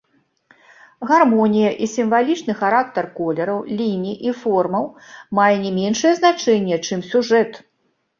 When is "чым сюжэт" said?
6.89-7.51